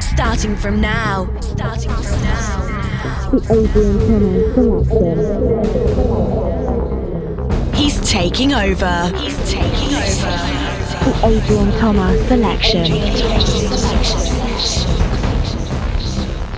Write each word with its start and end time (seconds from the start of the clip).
Starting 0.00 0.56
from 0.56 0.80
now. 0.80 1.28
Starting 1.40 1.90
from 1.90 2.22
now. 2.22 2.66
The 3.30 3.38
Adrian 3.52 3.98
Thomas 4.54 4.88
selection. 4.88 5.48
He's 7.74 8.00
taking 8.08 8.52
over. 8.54 9.12
He's 9.16 9.38
taking 9.50 9.94
over. 9.94 10.36
The 11.04 11.12
Adrian 11.24 11.70
Thomas 11.78 12.28
selection. 12.28 12.92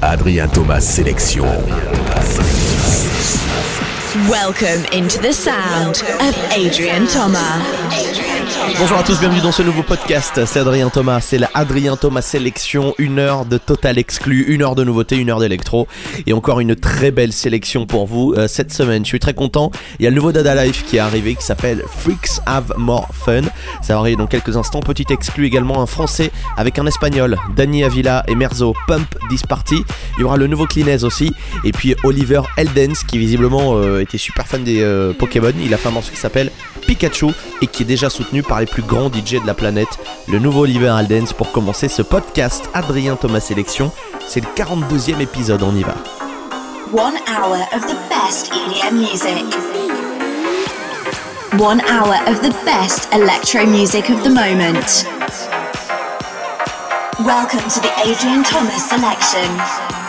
Adrien 0.03 0.49
Thomas 0.49 0.85
sélection. 0.89 2.70
Welcome 4.15 4.85
into 4.93 5.21
the 5.21 5.33
sound 5.33 6.03
of 6.21 6.37
Adrian 6.51 7.07
Thomas. 7.07 8.30
Bonjour 8.79 8.99
à 8.99 9.03
tous, 9.03 9.21
bienvenue 9.21 9.41
dans 9.41 9.53
ce 9.53 9.63
nouveau 9.63 9.83
podcast. 9.83 10.45
C'est 10.47 10.59
Adrien 10.59 10.89
Thomas, 10.89 11.21
c'est 11.21 11.39
la 11.39 11.51
Adrien 11.55 11.97
Thomas 11.97 12.23
sélection, 12.23 12.95
une 12.99 13.19
heure 13.19 13.45
de 13.45 13.59
total 13.59 13.99
exclu, 13.99 14.45
une 14.49 14.63
heure 14.63 14.75
de 14.75 14.85
nouveauté, 14.85 15.17
une 15.17 15.31
heure 15.31 15.41
d'électro 15.41 15.87
et 16.27 16.33
encore 16.33 16.61
une 16.61 16.75
très 16.75 17.11
belle 17.11 17.33
sélection 17.33 17.87
pour 17.87 18.07
vous 18.07 18.35
euh, 18.37 18.49
cette 18.49 18.73
semaine. 18.73 19.05
Je 19.05 19.09
suis 19.09 19.21
très 19.21 19.35
content. 19.35 19.71
Il 19.99 20.05
y 20.05 20.07
a 20.07 20.11
le 20.11 20.17
nouveau 20.17 20.33
Dada 20.33 20.65
Life 20.65 20.85
qui 20.87 20.97
est 20.97 21.01
arrivé 21.01 21.35
qui 21.35 21.45
s'appelle 21.45 21.85
Freaks 21.89 22.41
Have 22.47 22.75
More 22.77 23.09
Fun. 23.13 23.43
Ça 23.83 23.95
va 23.95 24.01
arriver 24.01 24.17
dans 24.17 24.27
quelques 24.27 24.57
instants. 24.57 24.81
Petit 24.81 25.07
exclu 25.11 25.47
également 25.47 25.83
un 25.83 25.87
français 25.87 26.31
avec 26.57 26.79
un 26.79 26.87
espagnol, 26.87 27.37
Dani 27.57 27.85
Avila 27.85 28.25
et 28.29 28.35
Merzo, 28.35 28.75
Pump 28.87 29.15
This 29.29 29.43
Party. 29.43 29.85
Il 30.17 30.23
y 30.23 30.25
aura 30.25 30.37
le 30.37 30.47
nouveau 30.47 30.67
Cleanez 30.67 31.05
aussi 31.05 31.33
et 31.65 31.73
puis 31.73 31.95
Oliver 32.03 32.43
Eldens 32.57 33.05
qui 33.07 33.19
visiblement 33.19 33.77
euh, 33.77 34.01
était 34.01 34.19
super 34.19 34.47
fan 34.47 34.65
des 34.65 34.81
euh, 34.81 35.13
Pokémon. 35.13 35.53
Il 35.63 35.75
a 35.75 35.77
fait 35.77 35.89
un 35.89 35.93
morceau 35.93 36.11
qui 36.13 36.19
s'appelle 36.19 36.51
Pikachu 36.87 37.29
et 37.63 37.67
qui 37.67 37.83
est 37.83 37.87
déjà 37.87 38.11
soutenu 38.11 38.40
par 38.43 38.61
les 38.61 38.67
plus 38.67 38.83
grands 38.83 39.09
DJ 39.09 39.41
de 39.41 39.47
la 39.47 39.55
planète, 39.55 39.99
le 40.29 40.39
nouveau 40.39 40.63
Oliver 40.63 40.89
Aldens 40.89 41.33
pour 41.37 41.53
commencer 41.53 41.89
ce 41.89 42.03
podcast 42.03 42.69
Adrien 42.75 43.17
Thomas 43.17 43.41
Sélection. 43.41 43.93
C'est 44.27 44.41
le 44.41 44.49
42e 44.57 45.21
épisode, 45.21 45.63
on 45.63 45.75
y 45.75 45.83
va. 45.83 45.95
One 46.93 47.15
hour 47.29 47.59
of 47.73 47.87
the 47.87 47.97
best 48.09 48.51
EDM 48.53 48.97
music. 48.97 49.45
One 51.59 51.81
hour 51.89 52.15
of 52.27 52.41
the 52.43 52.53
best 52.65 53.09
electro 53.13 53.67
music 53.67 54.11
of 54.11 54.23
the 54.23 54.31
moment. 54.31 55.05
Welcome 57.21 57.69
to 57.69 57.81
the 57.81 57.93
Adrian 58.05 58.43
Thomas 58.43 58.89
selection. 58.89 60.00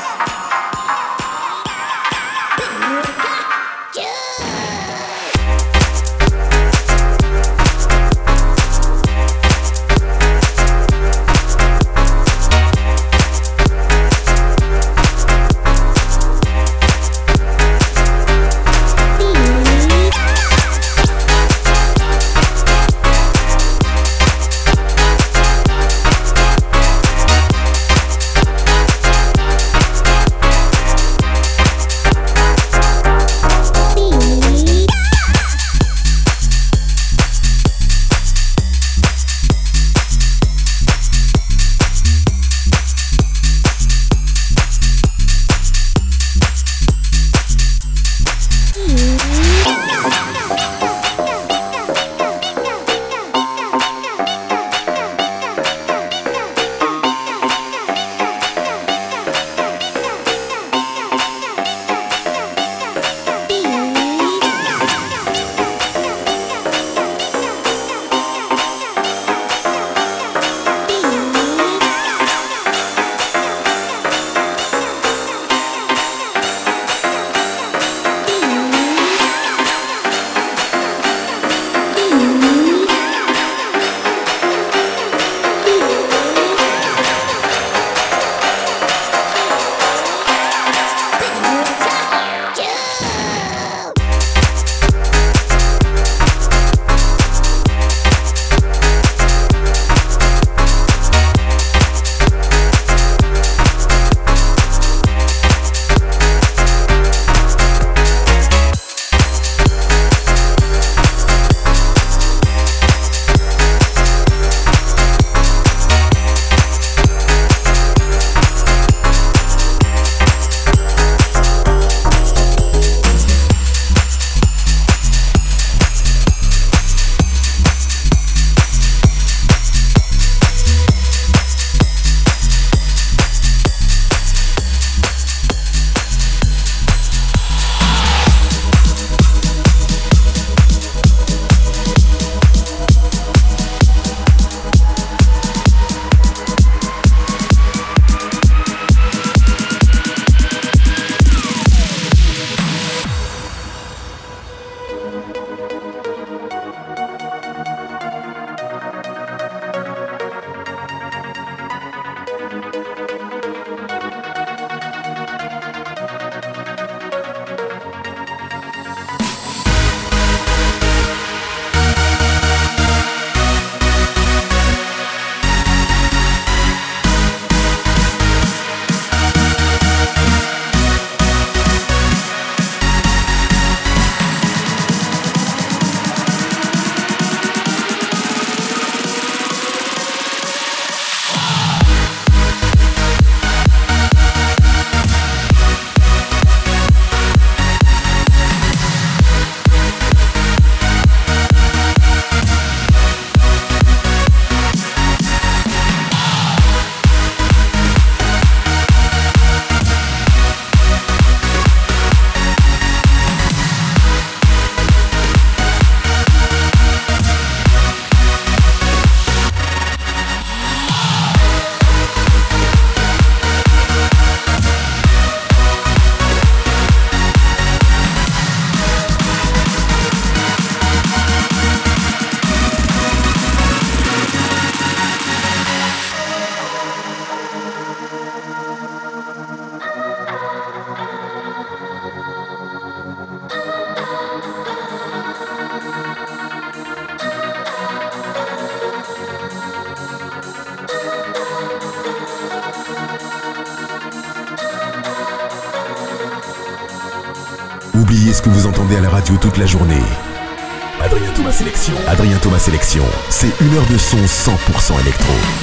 De 263.92 263.98
son 263.98 264.18
100% 264.18 265.02
électro. 265.02 265.61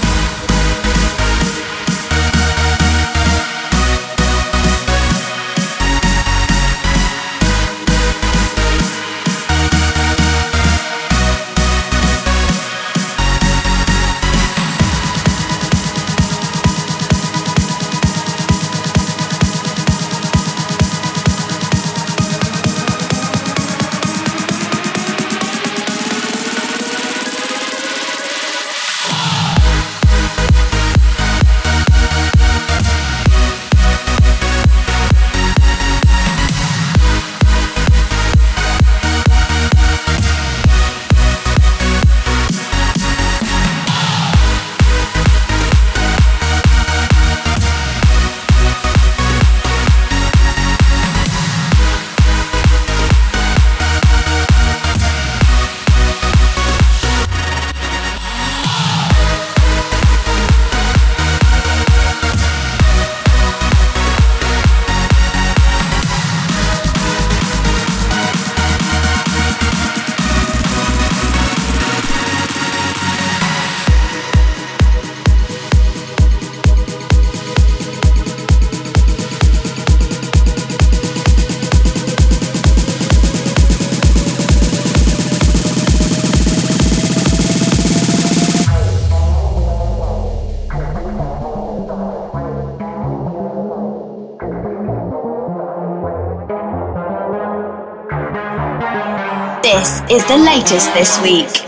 Is 100.11 100.25
the 100.25 100.39
latest 100.39 100.93
this 100.95 101.21
week. 101.21 101.68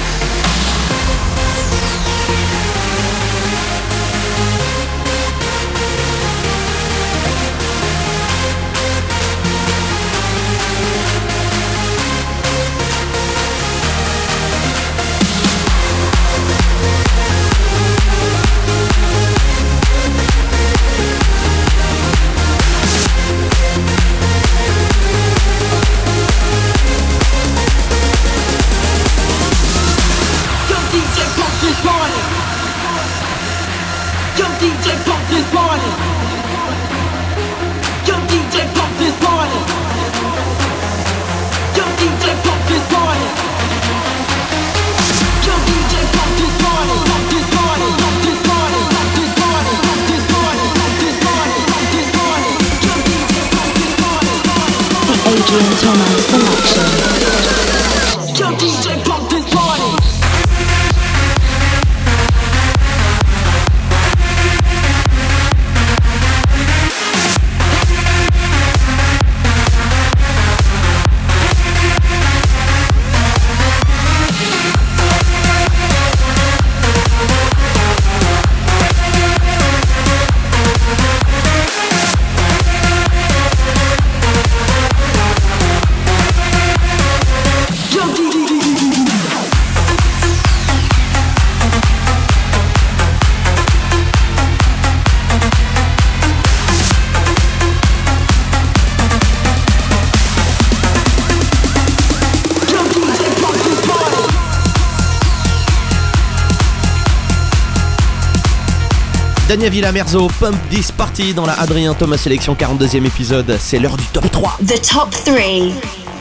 Daniel 109.61 109.73
Villamerzo, 109.73 110.27
Pump 110.39 110.57
This 110.71 110.91
Party 110.91 111.35
dans 111.35 111.45
la 111.45 111.53
Adrien 111.53 111.93
Thomas 111.93 112.17
Sélection 112.17 112.55
42e 112.55 113.05
épisode. 113.05 113.55
C'est 113.59 113.77
l'heure 113.77 113.95
du 113.95 114.05
top 114.05 114.31
3. 114.31 114.57
The 114.65 114.81
top 114.81 115.11
3. 115.23 115.35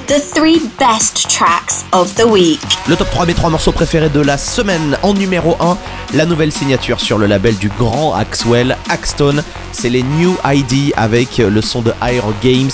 The 0.08 0.34
three 0.34 0.60
best 0.78 1.26
tracks 1.30 1.86
of 1.92 2.14
the 2.16 2.24
week. 2.24 2.60
Le 2.86 2.96
top 2.96 3.08
3 3.10 3.24
mes 3.24 3.32
trois 3.32 3.48
morceaux 3.48 3.72
préférés 3.72 4.10
de 4.10 4.20
la 4.20 4.36
semaine. 4.36 4.98
En 5.02 5.14
numéro 5.14 5.56
1, 5.58 5.78
la 6.12 6.26
nouvelle 6.26 6.52
signature 6.52 7.00
sur 7.00 7.16
le 7.16 7.24
label 7.24 7.56
du 7.56 7.70
grand 7.70 8.12
Axwell, 8.12 8.76
Axstone. 8.90 9.42
C'est 9.72 9.88
les 9.88 10.02
New 10.02 10.36
ID 10.44 10.92
avec 10.96 11.38
le 11.38 11.62
son 11.62 11.82
de 11.82 11.92
Aero 12.06 12.32
Games. 12.42 12.70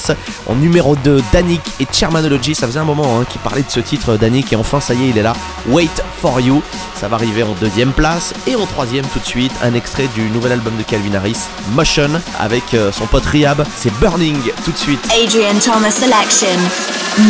En 0.46 0.54
numéro 0.54 0.96
2, 0.96 1.22
Danik 1.32 1.60
et 1.80 1.86
Charmanology. 1.90 2.54
Ça 2.54 2.66
faisait 2.66 2.78
un 2.78 2.84
moment 2.84 3.20
hein, 3.20 3.24
qui 3.28 3.38
parlait 3.38 3.62
de 3.62 3.70
ce 3.70 3.80
titre, 3.80 4.16
Danik, 4.16 4.52
et 4.52 4.56
enfin 4.56 4.80
ça 4.80 4.94
y 4.94 5.04
est, 5.04 5.08
il 5.10 5.18
est 5.18 5.22
là. 5.22 5.34
Wait 5.68 6.02
for 6.20 6.40
You. 6.40 6.62
Ça 6.94 7.08
va 7.08 7.16
arriver 7.16 7.42
en 7.42 7.52
deuxième 7.60 7.92
place. 7.92 8.32
Et 8.46 8.56
en 8.56 8.66
troisième, 8.66 9.04
tout 9.06 9.18
de 9.18 9.26
suite, 9.26 9.52
un 9.62 9.74
extrait 9.74 10.08
du 10.14 10.22
nouvel 10.30 10.52
album 10.52 10.76
de 10.76 10.82
Calvin 10.82 11.14
Harris, 11.14 11.38
Motion, 11.72 12.10
avec 12.38 12.74
euh, 12.74 12.90
son 12.92 13.06
pote 13.06 13.26
Rihab. 13.26 13.64
C'est 13.76 13.92
Burning, 14.00 14.40
tout 14.64 14.72
de 14.72 14.78
suite. 14.78 15.00
Adrian 15.12 15.58
Thomas 15.60 15.90
Selection, 15.90 16.58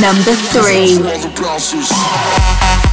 number 0.01 0.35
3. 1.35 2.86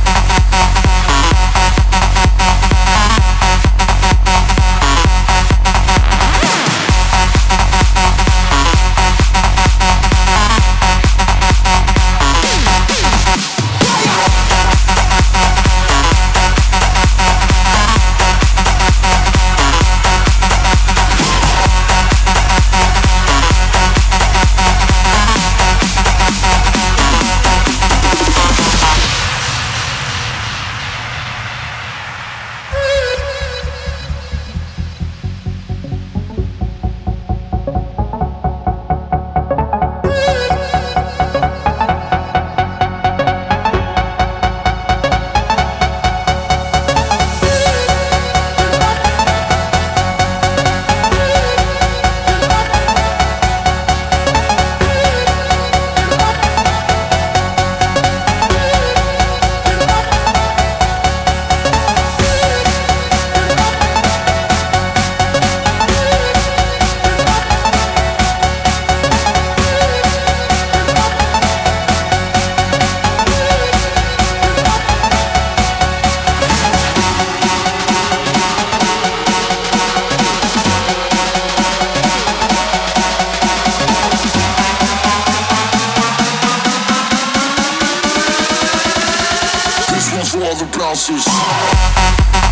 all 90.54 90.60
the 90.60 90.78
bouncers. 90.78 92.43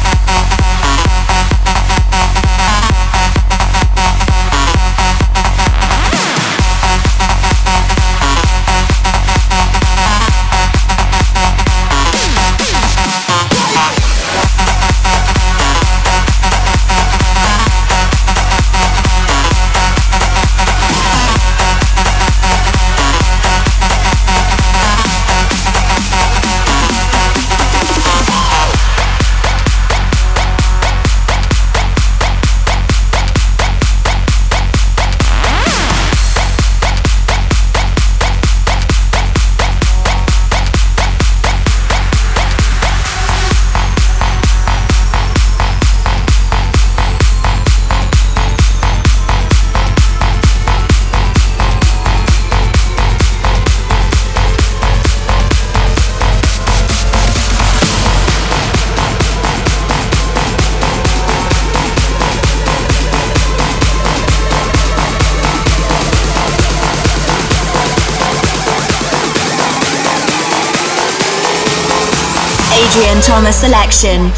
Selection. 73.62 74.32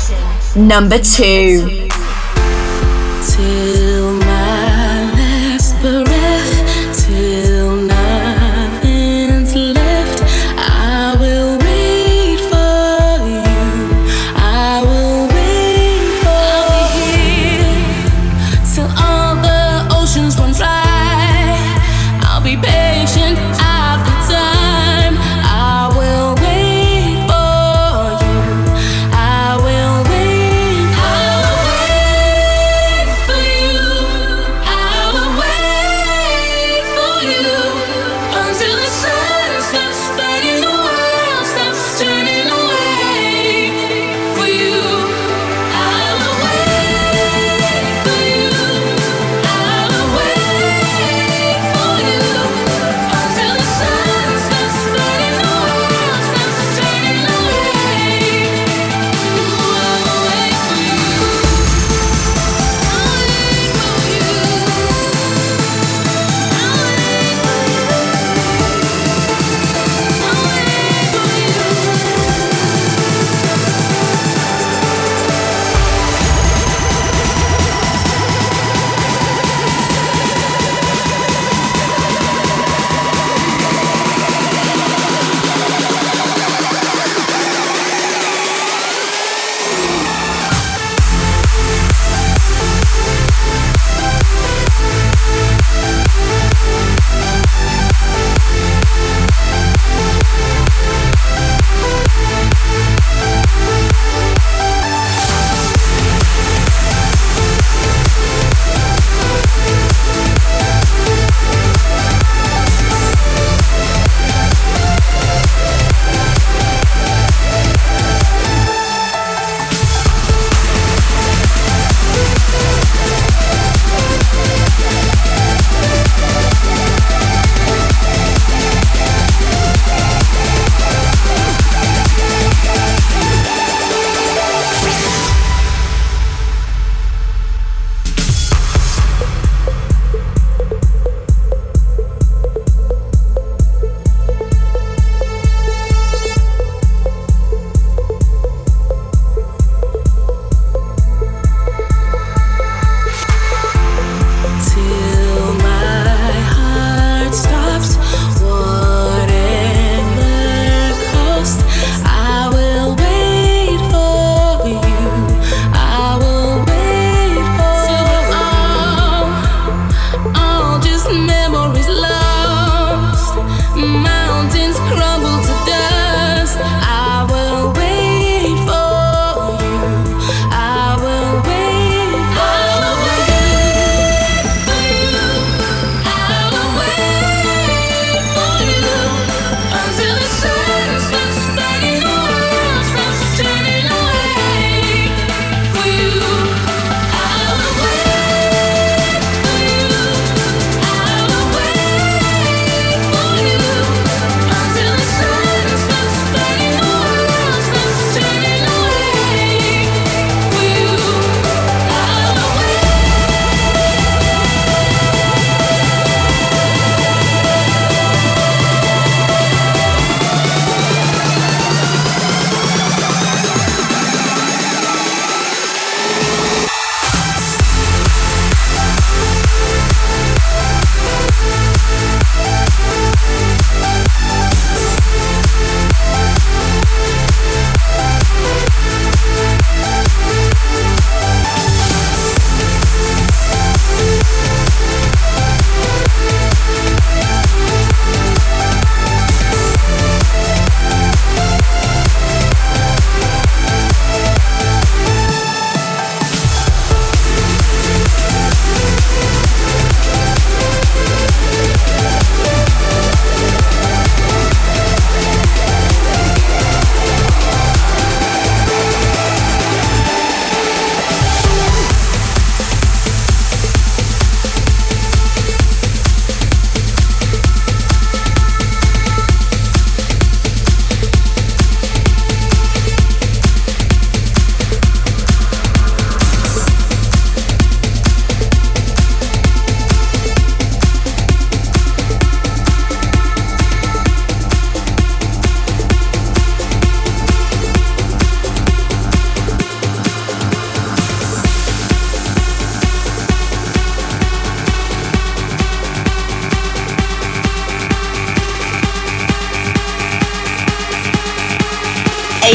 Number 0.68 1.00
two. 1.00 1.83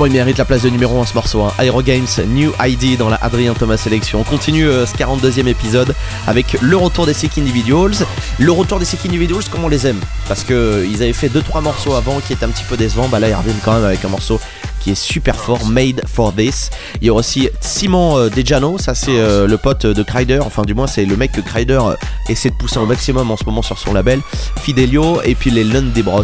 Il 0.00 0.12
mérite 0.12 0.38
la 0.38 0.44
place 0.44 0.62
de 0.62 0.68
numéro 0.68 1.00
1 1.00 1.06
ce 1.06 1.14
morceau. 1.14 1.42
Hein. 1.42 1.52
Aero 1.60 1.82
Games 1.82 2.06
New 2.26 2.52
ID 2.60 2.96
dans 2.98 3.08
la 3.08 3.16
Adrien 3.16 3.54
Thomas 3.54 3.76
sélection. 3.76 4.20
On 4.20 4.24
continue 4.24 4.66
euh, 4.66 4.86
ce 4.86 4.94
42e 4.94 5.46
épisode 5.46 5.94
avec 6.26 6.56
le 6.60 6.76
retour 6.76 7.06
des 7.06 7.14
Sick 7.14 7.38
Individuals. 7.38 7.94
Le 8.38 8.52
retour 8.52 8.78
des 8.78 8.84
Sick 8.84 9.04
Individuals, 9.06 9.44
comme 9.50 9.64
on 9.64 9.68
les 9.68 9.86
aime? 9.86 10.00
Parce 10.26 10.42
qu'ils 10.44 10.56
euh, 10.56 10.94
avaient 10.94 11.12
fait 11.12 11.28
2-3 11.28 11.62
morceaux 11.62 11.94
avant 11.94 12.20
qui 12.20 12.32
étaient 12.32 12.44
un 12.44 12.50
petit 12.50 12.64
peu 12.64 12.76
décevants. 12.76 13.08
Bah 13.08 13.20
là, 13.20 13.28
ils 13.28 13.34
reviennent 13.34 13.60
quand 13.64 13.74
même 13.74 13.84
avec 13.84 14.04
un 14.04 14.08
morceau 14.08 14.40
qui 14.82 14.90
est 14.90 14.94
super 14.94 15.36
fort, 15.36 15.64
Made 15.66 16.02
for 16.06 16.34
This. 16.34 16.70
Il 17.00 17.06
y 17.06 17.10
a 17.10 17.14
aussi 17.14 17.48
Simon 17.60 18.18
euh, 18.18 18.28
Dejano, 18.28 18.78
ça 18.78 18.94
c'est 18.94 19.18
euh, 19.18 19.46
le 19.46 19.56
pote 19.56 19.86
de 19.86 20.02
Kryder, 20.02 20.40
enfin 20.44 20.62
du 20.62 20.74
moins 20.74 20.86
c'est 20.86 21.04
le 21.04 21.16
mec 21.16 21.32
que 21.32 21.40
Kryder 21.40 21.78
euh, 21.82 21.94
essaie 22.28 22.50
de 22.50 22.54
pousser 22.54 22.78
au 22.78 22.86
maximum 22.86 23.30
en 23.30 23.36
ce 23.36 23.44
moment 23.44 23.62
sur 23.62 23.78
son 23.78 23.92
label, 23.92 24.20
Fidelio, 24.60 25.20
et 25.22 25.34
puis 25.34 25.50
les 25.50 25.64
Lund 25.64 25.92
Bros 26.02 26.22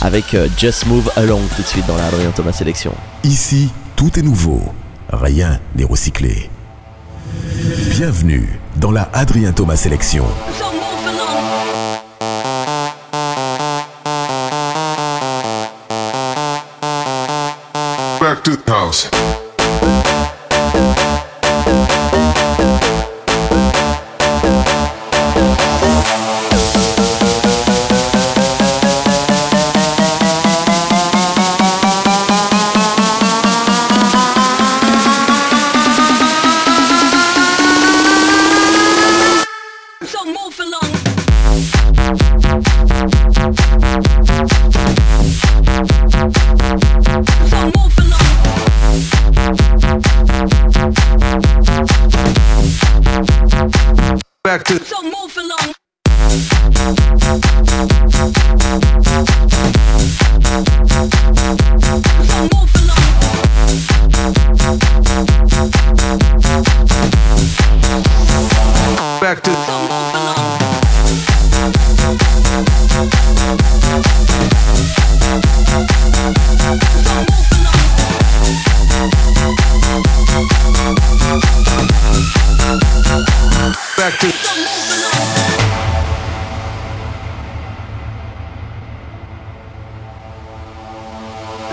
avec 0.00 0.36
Just 0.56 0.86
Move 0.86 1.10
Along 1.16 1.42
tout 1.54 1.62
de 1.62 1.66
suite 1.66 1.86
dans 1.86 1.96
la 1.96 2.06
Adrien 2.06 2.30
Thomas 2.30 2.52
Sélection. 2.52 2.94
Ici, 3.24 3.68
tout 3.96 4.18
est 4.18 4.22
nouveau, 4.22 4.62
rien 5.12 5.60
n'est 5.76 5.84
recyclé. 5.84 6.50
Bienvenue 7.90 8.58
dans 8.76 8.90
la 8.90 9.10
Adrien 9.12 9.52
Thomas 9.52 9.76
Sélection. 9.76 10.24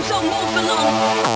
don't 0.07 0.23
move 0.23 0.55
along. 0.55 1.34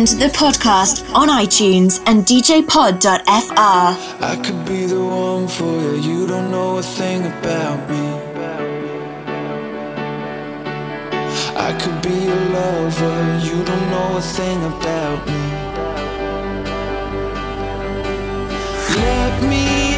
Listen 0.00 0.18
to 0.18 0.26
the 0.28 0.32
podcast 0.32 1.12
on 1.14 1.28
iTunes 1.28 2.02
and 2.06 2.24
djpod.fr. 2.24 3.20
I 4.24 4.36
could 4.42 4.64
be 4.64 4.86
the 4.86 5.04
one 5.04 5.46
for 5.46 5.64
you, 5.64 5.96
you 5.96 6.26
don't 6.26 6.50
know 6.50 6.78
a 6.78 6.82
thing 6.82 7.26
about 7.26 7.90
me. 7.90 8.14
I 11.54 11.78
could 11.78 12.00
be 12.00 12.18
lover, 12.56 13.40
you 13.44 13.62
don't 13.62 13.90
know 13.90 14.16
a 14.16 14.22
thing 14.22 14.64
about 14.64 15.26
me. 15.26 15.42
Let 18.96 19.42
me 19.50 19.89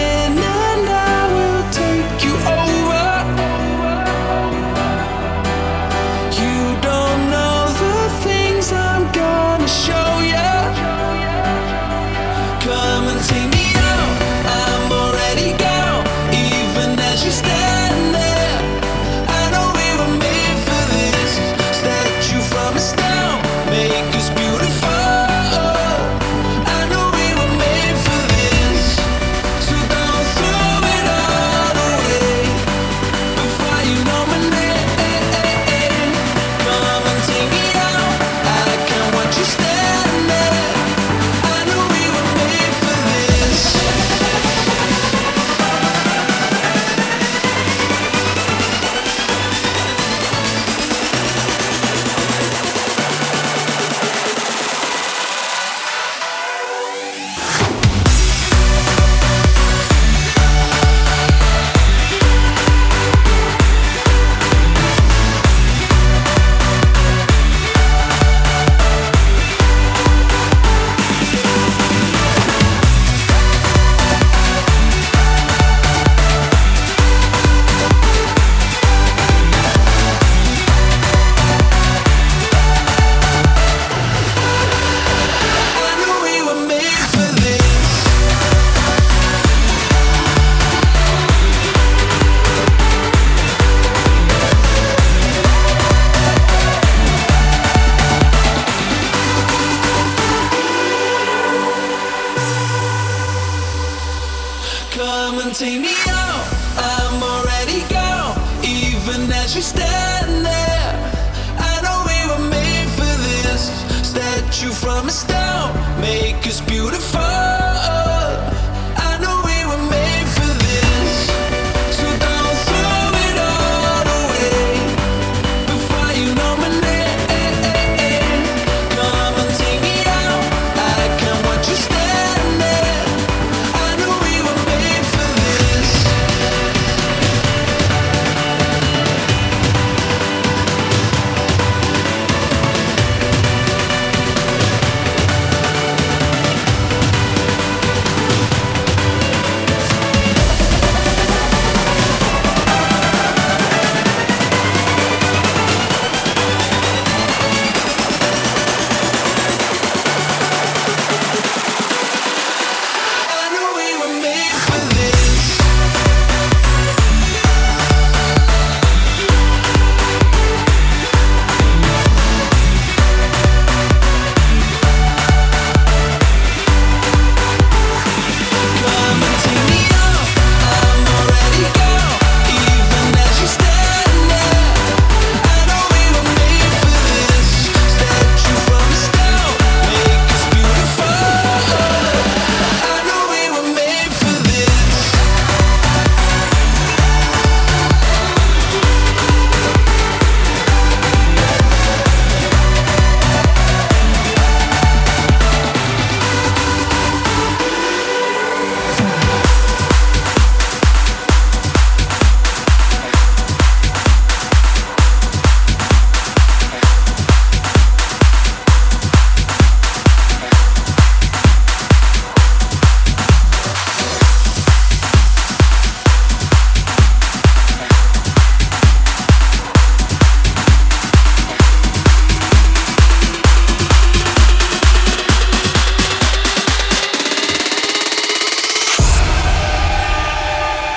Statue 114.03 114.73
from 114.73 115.09
a 115.09 115.11
stone, 115.11 115.75
make 116.01 116.47
us 116.47 116.61
beautiful. 116.61 117.32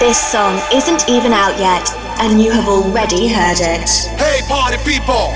This 0.06 0.22
song 0.22 0.62
isn't 0.70 1.10
even 1.10 1.34
out 1.34 1.58
yet, 1.58 1.82
and 2.22 2.38
you 2.38 2.51
have 2.51 2.70
already 2.70 3.26
heard 3.26 3.58
it. 3.58 3.89
Hey, 4.22 4.38
party 4.45 4.78
people! 4.86 5.34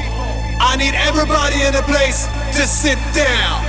I 0.61 0.77
need 0.77 0.93
everybody 0.93 1.65
in 1.65 1.73
the 1.73 1.81
place 1.89 2.29
to 2.53 2.69
sit 2.69 3.01
down. 3.17 3.65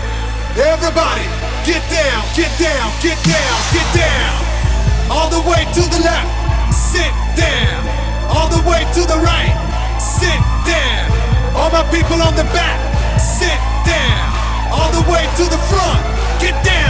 Everybody, 0.60 1.24
get 1.64 1.80
down, 1.88 2.20
get 2.36 2.52
down, 2.60 2.92
get 3.00 3.16
down, 3.24 3.56
get 3.72 3.88
down. 3.96 4.32
All 5.08 5.32
the 5.32 5.40
way 5.48 5.64
to 5.72 5.82
the 5.88 6.04
left, 6.04 6.28
sit 6.68 7.08
down. 7.32 7.80
All 8.28 8.52
the 8.52 8.60
way 8.68 8.84
to 8.84 9.00
the 9.08 9.24
right, 9.24 9.56
sit 9.96 10.36
down. 10.68 11.08
All 11.56 11.72
my 11.72 11.80
people 11.88 12.20
on 12.20 12.36
the 12.36 12.44
back, 12.52 12.76
sit 13.16 13.56
down. 13.88 14.20
All 14.68 14.92
the 14.92 15.04
way 15.08 15.24
to 15.40 15.44
the 15.48 15.60
front, 15.72 16.00
get 16.44 16.52
down, 16.60 16.89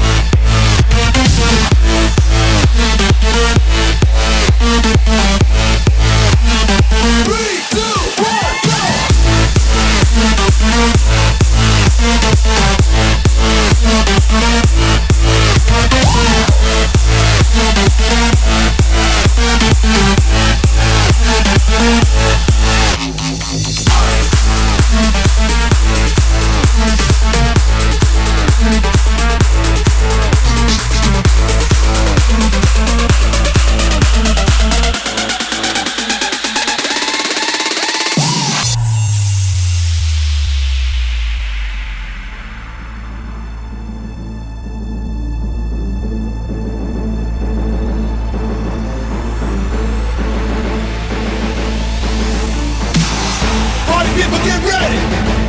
people 54.21 54.37
get 54.45 54.61
ready. 54.61 55.01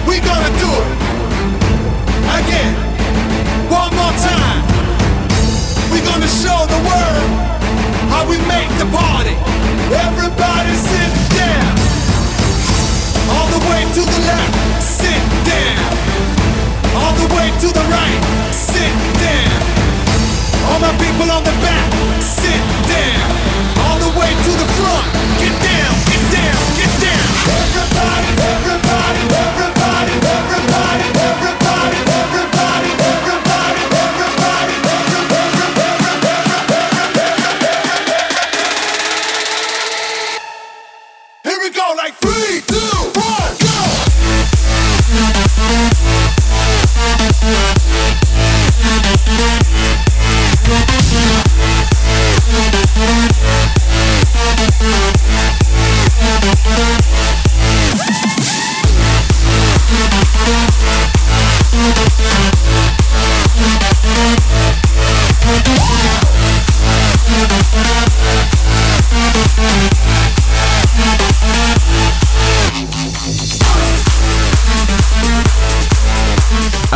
We 0.08 0.16
gonna 0.24 0.52
do 0.56 0.70
it. 0.80 0.88
Again. 2.40 2.72
One 3.68 3.92
more 4.00 4.14
time. 4.16 4.64
We 5.92 6.00
gonna 6.00 6.30
show 6.40 6.58
the 6.74 6.80
world 6.88 7.28
how 8.08 8.24
we 8.24 8.38
make 8.48 8.70
the 8.80 8.88
party. 8.88 9.36
Everybody 9.92 10.72
sit 10.88 11.12
down. 11.36 11.68
All 13.34 13.48
the 13.52 13.62
way 13.68 13.82
to 13.96 14.02
the 14.12 14.20
left, 14.28 14.54
sit 14.80 15.22
down. 15.52 15.84
All 16.96 17.14
the 17.20 17.28
way 17.36 17.48
to 17.62 17.68
the 17.78 17.84
right, 17.92 18.20
sit 18.52 18.94
down. 19.20 19.60
All 20.68 20.80
my 20.80 20.92
people 20.96 21.28
on 21.36 21.44
the 21.44 21.56
back, 21.66 21.88
sit 22.20 22.62
down. 22.88 23.28
All 23.84 23.98
the 24.04 24.12
way 24.18 24.30
to 24.46 24.52
the 24.62 24.68
front. 24.80 25.21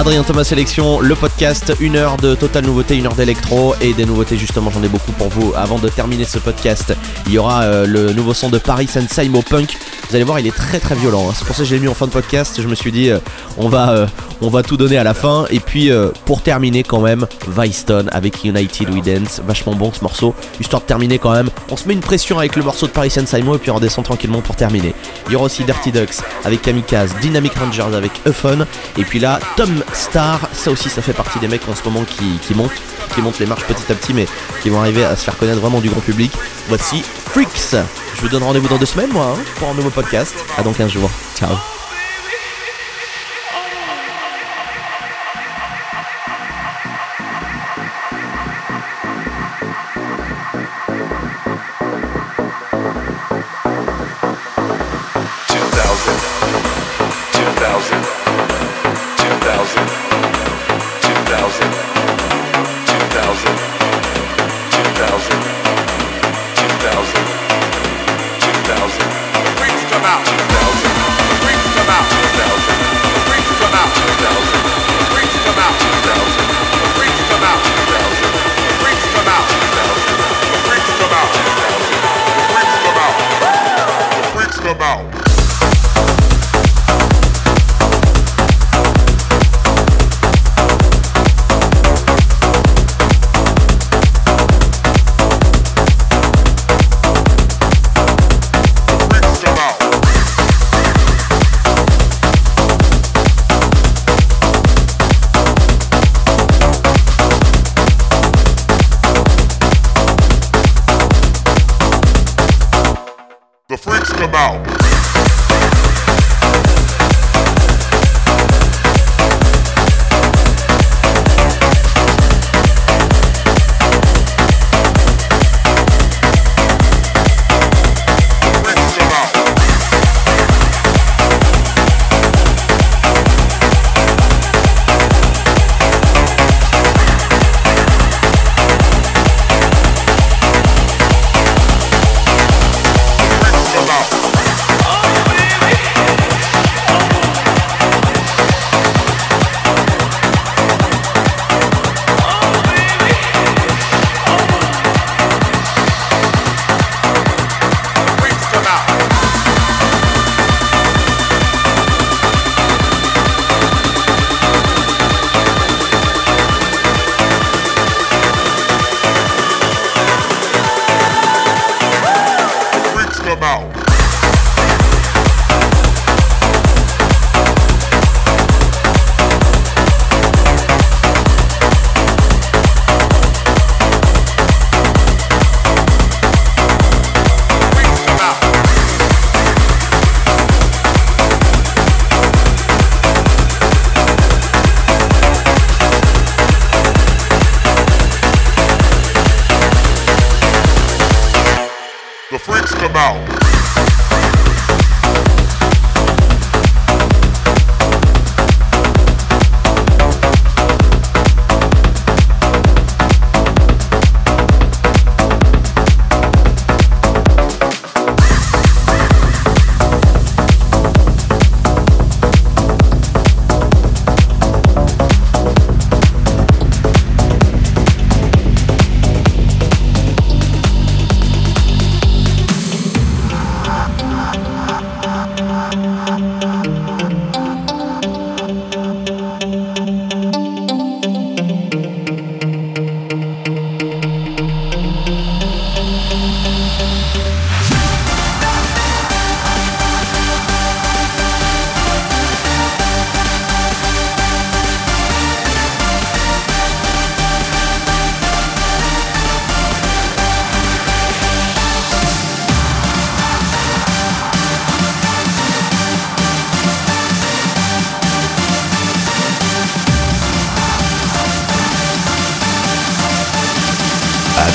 Adrien 0.06 0.22
Thomas 0.22 0.44
Sélection, 0.44 1.00
le 1.00 1.16
podcast, 1.16 1.72
une 1.80 1.96
heure 1.96 2.16
de 2.16 2.36
totale 2.36 2.64
nouveauté, 2.64 2.96
une 2.96 3.06
heure 3.06 3.16
d'électro 3.16 3.74
et 3.80 3.92
des 3.92 4.06
nouveautés 4.06 4.38
justement 4.38 4.70
j'en 4.70 4.80
ai 4.84 4.88
beaucoup 4.88 5.10
pour 5.10 5.30
vous. 5.30 5.52
Avant 5.56 5.80
de 5.80 5.88
terminer 5.88 6.24
ce 6.24 6.38
podcast, 6.38 6.94
il 7.26 7.32
y 7.32 7.38
aura 7.38 7.64
euh, 7.64 7.86
le 7.86 8.12
nouveau 8.12 8.32
son 8.32 8.48
de 8.48 8.58
Paris 8.58 8.86
Sensei 8.86 9.28
Mo 9.28 9.42
Punk. 9.42 9.76
Vous 10.08 10.14
allez 10.14 10.24
voir, 10.24 10.38
il 10.38 10.46
est 10.46 10.54
très 10.54 10.78
très 10.78 10.94
violent. 10.94 11.28
hein. 11.28 11.32
C'est 11.36 11.44
pour 11.44 11.56
ça 11.56 11.62
que 11.62 11.68
j'ai 11.68 11.78
mis 11.80 11.88
en 11.88 11.94
fin 11.94 12.06
de 12.06 12.12
podcast. 12.12 12.60
Je 12.62 12.68
me 12.68 12.74
suis 12.76 12.92
dit, 12.92 13.10
euh, 13.10 13.18
on 13.58 13.68
va 13.68 13.90
euh, 13.90 14.06
on 14.40 14.48
va 14.48 14.62
tout 14.62 14.76
donner 14.76 14.98
à 14.98 15.04
la 15.04 15.14
fin. 15.14 15.46
Et 15.50 15.58
puis 15.60 15.90
euh, 15.90 16.10
pour 16.26 16.42
terminer 16.42 16.84
quand 16.84 17.00
même, 17.00 17.26
Vicestone 17.48 18.08
avec 18.12 18.44
United 18.44 18.88
We 18.90 19.02
Dance, 19.02 19.40
vachement 19.46 19.74
bon 19.74 19.92
ce 19.92 20.02
morceau. 20.02 20.34
Histoire 20.60 20.82
de 20.82 20.86
terminer 20.86 21.18
quand 21.18 21.32
même, 21.32 21.50
on 21.70 21.76
se 21.76 21.88
met 21.88 21.94
une 21.94 22.00
pression 22.00 22.38
avec 22.38 22.54
le 22.54 22.62
morceau 22.62 22.86
de 22.86 22.92
Paris 22.92 23.10
Sensei 23.10 23.42
Mo 23.42 23.56
et 23.56 23.58
puis 23.58 23.70
on 23.70 23.74
redescend 23.74 24.04
tranquillement 24.04 24.42
pour 24.42 24.54
terminer. 24.54 24.94
Il 25.26 25.32
y 25.32 25.36
aura 25.36 25.46
aussi 25.46 25.64
Dirty 25.64 25.90
Ducks 25.90 26.16
avec 26.44 26.62
Kamikaze, 26.62 27.14
Dynamic 27.20 27.54
Rangers 27.54 27.94
avec 27.96 28.12
Euphon. 28.28 28.64
Et 28.96 29.02
puis 29.02 29.18
là, 29.18 29.40
Tom 29.56 29.82
Star, 29.92 30.40
ça 30.52 30.70
aussi 30.70 30.88
ça 30.88 31.02
fait 31.02 31.14
partie 31.14 31.40
des 31.40 31.48
mecs 31.48 31.68
en 31.68 31.74
ce 31.74 31.82
moment 31.84 32.04
qui, 32.04 32.38
qui 32.46 32.54
montent, 32.54 32.70
qui 33.14 33.22
montent 33.22 33.40
les 33.40 33.46
marches 33.46 33.64
petit 33.64 33.90
à 33.90 33.94
petit, 33.96 34.14
mais 34.14 34.26
qui 34.62 34.70
vont 34.70 34.80
arriver 34.80 35.04
à 35.04 35.16
se 35.16 35.24
faire 35.24 35.36
connaître 35.36 35.60
vraiment 35.60 35.80
du 35.80 35.88
grand 35.88 36.00
public. 36.00 36.30
Voici 36.68 37.02
Freaks. 37.02 37.74
Je 38.16 38.22
vous 38.22 38.28
donne 38.28 38.42
rendez-vous 38.42 38.68
dans 38.68 38.78
deux 38.78 38.86
semaines, 38.86 39.12
moi, 39.12 39.34
hein, 39.36 39.42
pour 39.56 39.68
un 39.68 39.74
nouveau 39.74 39.90
podcast. 39.90 40.34
À 40.56 40.62
dans 40.62 40.72
15 40.72 40.90
jours. 40.90 41.10
Ciao. 41.36 41.56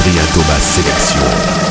Adrien 0.02 0.26
Thomas 0.34 0.60
Sélection. 0.60 1.71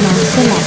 Adrian 0.00 0.14
Thomas 0.14 0.28
selection. 0.34 0.59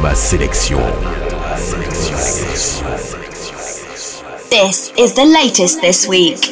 Thomas 0.00 0.18
Sélection. 0.18 0.80
This 4.48 4.92
is 4.96 5.12
the 5.12 5.26
latest 5.26 5.82
this 5.82 6.08
week. 6.08 6.49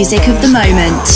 Music 0.00 0.28
of 0.28 0.40
the 0.40 0.48
moment. 0.48 1.09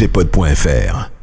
En 0.00 1.17